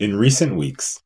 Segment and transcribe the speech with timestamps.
[0.00, 1.02] In recent weeks,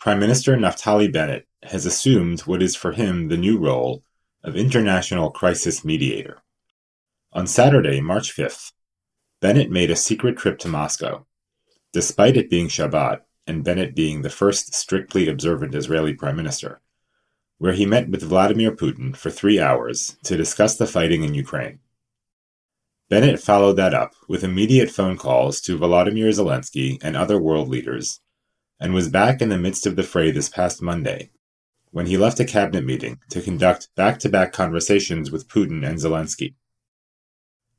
[0.00, 4.04] Prime Minister Naftali Bennett has assumed what is for him the new role
[4.42, 6.42] of international crisis mediator.
[7.32, 8.72] On Saturday, March 5th,
[9.40, 11.24] Bennett made a secret trip to Moscow,
[11.94, 16.82] despite it being Shabbat and Bennett being the first strictly observant Israeli prime minister,
[17.56, 21.78] where he met with Vladimir Putin for three hours to discuss the fighting in Ukraine.
[23.08, 28.20] Bennett followed that up with immediate phone calls to Volodymyr Zelensky and other world leaders
[28.80, 31.30] and was back in the midst of the fray this past Monday,
[31.90, 35.98] when he left a cabinet meeting to conduct back to back conversations with Putin and
[35.98, 36.54] Zelensky.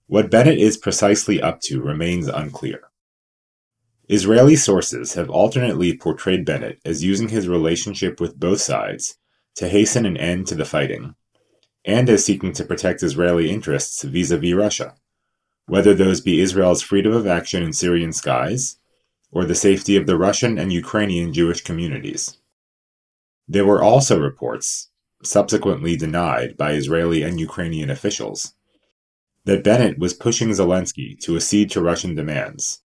[0.07, 2.89] What Bennett is precisely up to remains unclear.
[4.07, 9.17] Israeli sources have alternately portrayed Bennett as using his relationship with both sides
[9.55, 11.15] to hasten an end to the fighting,
[11.83, 14.95] and as seeking to protect Israeli interests vis a vis Russia,
[15.65, 18.77] whether those be Israel's freedom of action in Syrian skies
[19.35, 22.37] or the safety of the Russian and Ukrainian Jewish communities.
[23.49, 24.89] There were also reports,
[25.23, 28.53] subsequently denied by Israeli and Ukrainian officials,
[29.43, 32.81] that Bennett was pushing Zelensky to accede to Russian demands,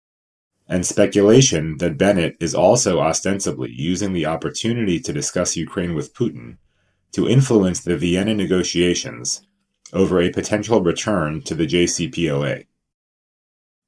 [0.69, 6.59] and speculation that Bennett is also ostensibly using the opportunity to discuss Ukraine with Putin
[7.13, 9.47] to influence the Vienna negotiations
[9.93, 12.67] over a potential return to the JCPOA.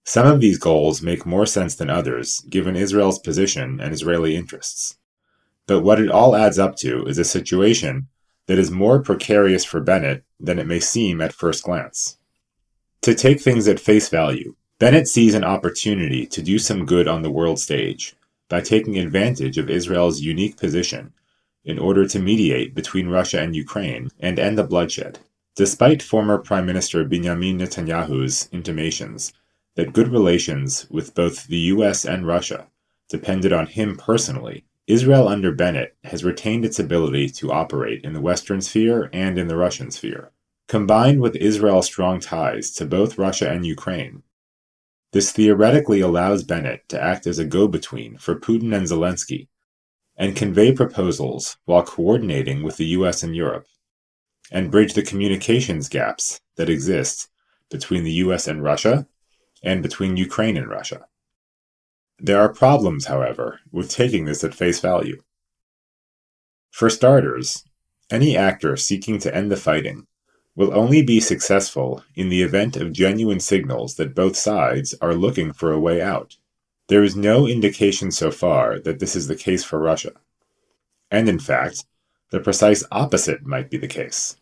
[0.05, 4.97] Some of these goals make more sense than others, given Israel's position and Israeli interests.
[5.67, 8.09] But what it all adds up to is a situation
[8.47, 12.17] that is more precarious for Bennett than it may seem at first glance.
[13.03, 17.22] To take things at face value, Bennett sees an opportunity to do some good on
[17.22, 18.16] the world stage
[18.48, 21.12] by taking advantage of Israel's unique position
[21.64, 25.20] in order to mediate between Russia and Ukraine and end the bloodshed,
[25.55, 29.33] despite former Prime Minister Benjamin Netanyahu's intimations
[29.77, 32.69] that good relations with both the US and Russia
[33.09, 38.20] depended on him personally, Israel under Bennett has retained its ability to operate in the
[38.20, 40.33] Western sphere and in the Russian sphere.
[40.67, 44.22] Combined with Israel's strong ties to both Russia and Ukraine,
[45.12, 49.49] this theoretically allows Bennett to act as a go between for Putin and Zelensky
[50.16, 53.66] and convey proposals while coordinating with the US and Europe,
[54.50, 57.28] and bridge the communications gaps that exist
[57.71, 59.06] between the US and Russia
[59.62, 61.06] and between Ukraine and Russia.
[62.19, 65.23] There are problems, however, with taking this at face value.
[66.71, 67.65] For starters,
[68.11, 70.06] any actor seeking to end the fighting
[70.55, 75.53] will only be successful in the event of genuine signals that both sides are looking
[75.53, 76.37] for a way out.
[76.89, 80.12] There is no indication so far that this is the case for Russia.
[81.11, 81.87] And in fact,
[82.31, 84.37] the precise opposite might be the case.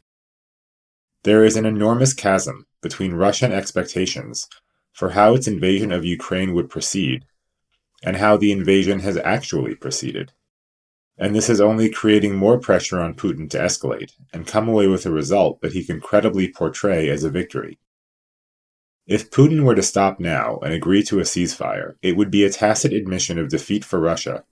[1.23, 4.49] There is an enormous chasm between Russian expectations
[4.93, 7.25] for how its invasion of Ukraine would proceed,
[8.03, 10.33] and how the invasion has actually proceeded.
[11.19, 15.05] And this is only creating more pressure on Putin to escalate and come away with
[15.05, 17.79] a result that he can credibly portray as a victory.
[19.07, 22.51] If Putin were to stop now and agree to a ceasefire, it would be a
[22.51, 24.45] tacit admission of defeat for Russia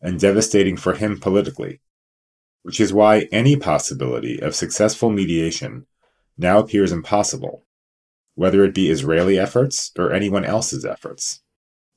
[0.00, 1.80] and devastating for him politically,
[2.62, 5.86] which is why any possibility of successful mediation
[6.36, 7.64] now appears impossible
[8.38, 11.40] whether it be Israeli efforts or anyone else's efforts.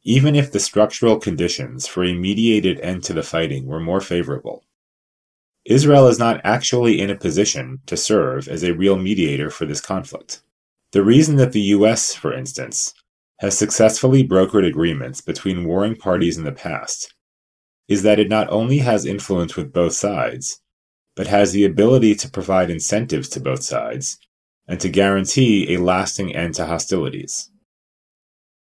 [0.01, 4.63] Even if the structural conditions for a mediated end to the fighting were more favorable,
[5.65, 9.79] Israel is not actually in a position to serve as a real mediator for this
[9.79, 10.41] conflict.
[10.93, 12.95] The reason that the US, for instance,
[13.37, 17.13] has successfully brokered agreements between warring parties in the past
[17.87, 20.59] is that it not only has influence with both sides,
[21.15, 24.17] but has the ability to provide incentives to both sides
[24.71, 27.49] and to guarantee a lasting end to hostilities.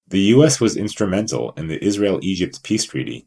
[0.09, 3.25] The US was instrumental in the Israel Egypt peace treaty,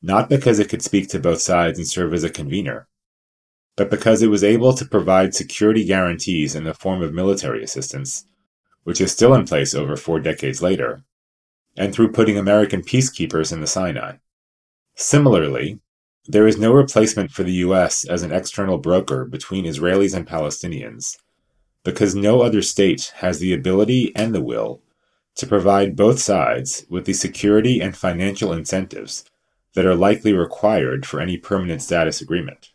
[0.00, 2.86] not because it could speak to both sides and serve as a convener,
[3.76, 8.24] but because it was able to provide security guarantees in the form of military assistance,
[8.84, 11.02] which is still in place over four decades later,
[11.76, 14.18] and through putting American peacekeepers in the Sinai.
[14.94, 15.80] Similarly,
[16.26, 21.16] there is no replacement for the US as an external broker between Israelis and Palestinians
[21.84, 24.82] because no other state has the ability and the will
[25.34, 29.24] to provide both sides with the security and financial incentives
[29.74, 32.70] that are likely required for any permanent status agreement.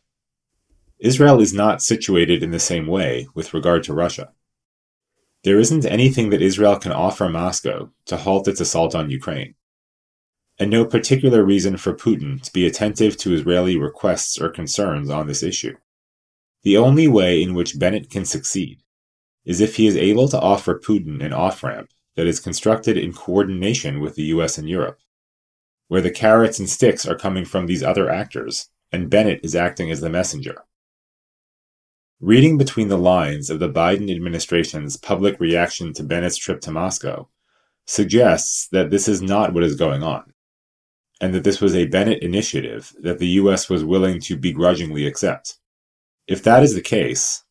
[1.00, 4.34] Israel is not situated in the same way with regard to Russia.
[5.44, 9.54] There isn't anything that Israel can offer Moscow to halt its assault on Ukraine,
[10.58, 15.28] and no particular reason for Putin to be attentive to Israeli requests or concerns on
[15.28, 15.78] this issue.
[16.64, 18.82] The only way in which Bennett can succeed
[19.48, 23.14] is if he is able to offer Putin an off ramp that is constructed in
[23.14, 25.00] coordination with the US and Europe.
[25.88, 29.90] where the carrots and sticks are coming from these other actors, and Bennett is acting
[29.90, 30.64] as the messenger.
[32.20, 37.28] Reading between the lines of the Biden administration's public reaction to Bennett's trip to Moscow
[37.86, 40.34] suggests that this is not what is going on,
[41.22, 43.70] and that this was a Bennett initiative that the U.S.
[43.70, 45.58] was willing to begrudgingly accept.
[46.28, 47.44] If that is the case,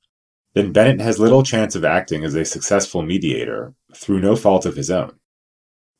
[0.56, 4.74] then Bennett has little chance of acting as a successful mediator through no fault of
[4.74, 5.12] his own,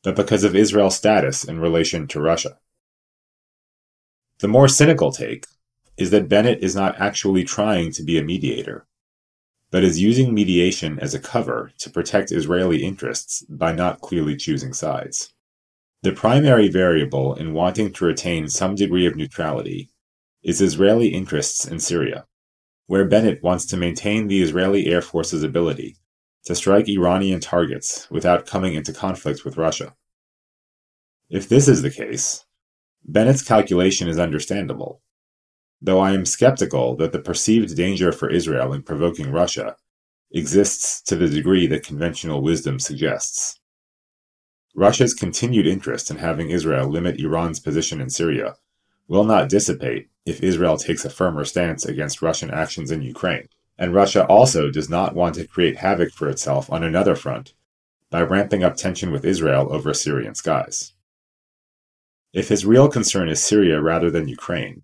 [0.03, 2.59] but because of Israel's status in relation to Russia.
[4.39, 5.45] The more cynical take
[5.99, 8.87] is that Bennett is not actually trying to be a mediator,
[9.71, 14.73] but is using mediation as a cover to protect Israeli interests by not clearly choosing
[14.73, 15.35] sides.
[16.03, 19.91] The primary variable in wanting to retain some degree of neutrality
[20.43, 22.25] is Israeli interests in Syria
[22.87, 25.97] where Bennett wants to maintain the Israeli Air Force's ability
[26.45, 29.95] to strike Iranian targets without coming into conflict with Russia.
[31.29, 32.45] If this is the case,
[33.05, 35.03] Bennett's calculation is understandable,
[35.83, 39.77] though I am skeptical that the perceived danger for Israel in provoking Russia
[40.33, 43.61] exists to the degree that conventional wisdom suggests.
[44.75, 48.57] Russia's continued interest in having Israel limit Iran's position in Syria
[49.09, 53.49] will not dissipate if Israel takes a firmer stance against Russian actions in Ukraine.
[53.79, 57.55] And Russia also does not want to create havoc for itself on another front
[58.11, 60.95] by ramping up tension with Israel over Syrian skies.
[62.33, 64.83] If his real concern is Syria rather than Ukraine,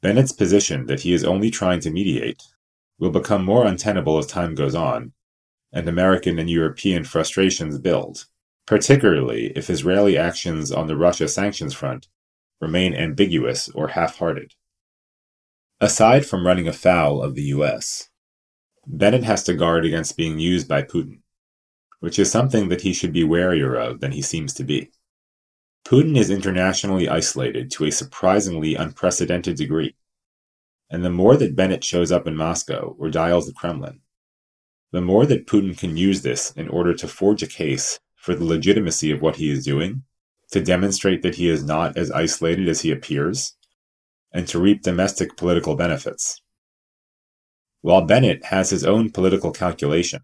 [0.00, 2.42] Bennett's position that he is only trying to mediate
[2.98, 5.12] will become more untenable as time goes on,
[5.72, 8.26] and American and European frustrations build,
[8.66, 12.08] particularly if Israeli actions on the Russia sanctions front
[12.62, 14.54] remain ambiguous or half hearted.
[15.80, 18.08] Aside from running afoul of the US,
[18.86, 21.18] Bennett has to guard against being used by Putin,
[21.98, 24.92] which is something that he should be warier of than he seems to be.
[25.84, 29.96] Putin is internationally isolated to a surprisingly unprecedented degree,
[30.88, 34.00] and the more that Bennett shows up in Moscow or dials the Kremlin,
[34.92, 38.44] the more that Putin can use this in order to forge a case for the
[38.44, 40.04] legitimacy of what he is doing
[40.52, 43.56] to demonstrate that he is not as isolated as he appears,
[44.32, 46.40] and to reap domestic political benefits.
[47.80, 50.22] While Bennett has his own political calculation,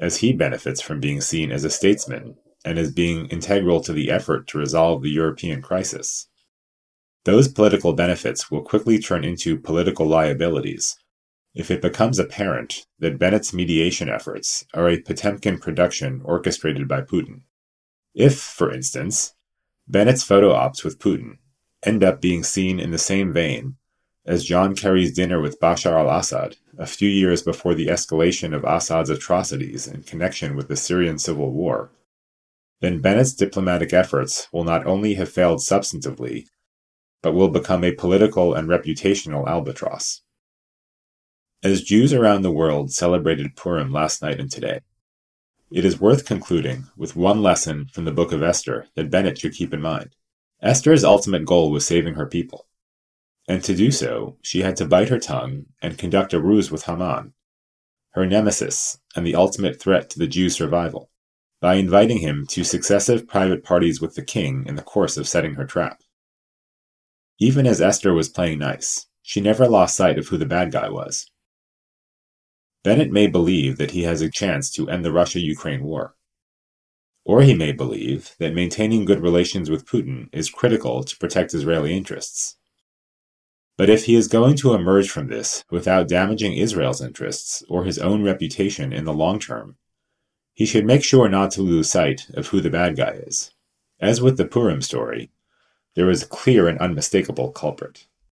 [0.00, 4.10] as he benefits from being seen as a statesman and as being integral to the
[4.10, 6.28] effort to resolve the European crisis.
[7.24, 10.96] Those political benefits will quickly turn into political liabilities
[11.54, 17.42] if it becomes apparent that Bennett's mediation efforts are a Potemkin production orchestrated by Putin.
[18.14, 19.34] If, for instance,
[19.88, 21.38] Bennett's photo ops with Putin
[21.84, 23.76] end up being seen in the same vein
[24.24, 28.64] as John Kerry's dinner with Bashar al Assad a few years before the escalation of
[28.64, 31.92] Assad's atrocities in connection with the Syrian civil war,
[32.80, 36.46] then Bennett's diplomatic efforts will not only have failed substantively,
[37.22, 40.22] but will become a political and reputational albatross.
[41.62, 44.80] As Jews around the world celebrated Purim last night and today,
[45.70, 49.54] it is worth concluding with one lesson from the book of Esther that Bennett should
[49.54, 50.14] keep in mind.
[50.62, 52.66] Esther's ultimate goal was saving her people.
[53.48, 56.84] And to do so, she had to bite her tongue and conduct a ruse with
[56.84, 57.34] Haman,
[58.10, 61.10] her nemesis and the ultimate threat to the Jews' survival,
[61.60, 65.54] by inviting him to successive private parties with the king in the course of setting
[65.54, 66.02] her trap.
[67.38, 70.88] Even as Esther was playing nice, she never lost sight of who the bad guy
[70.88, 71.30] was.
[72.84, 76.14] Bennett may believe that he has a chance to end the Russia Ukraine war.
[77.24, 81.96] Or he may believe that maintaining good relations with Putin is critical to protect Israeli
[81.96, 82.58] interests.
[83.78, 87.98] But if he is going to emerge from this without damaging Israel's interests or his
[87.98, 89.78] own reputation in the long term,
[90.52, 93.50] he should make sure not to lose sight of who the bad guy is.
[93.98, 95.30] As with the Purim story,
[95.96, 98.06] there is a clear and unmistakable culprit.